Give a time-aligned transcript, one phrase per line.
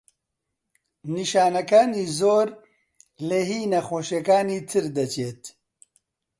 [1.15, 2.47] نیشانەکانی زۆر
[3.27, 5.43] لە هی نەخۆشییەکانی تر دەچێت.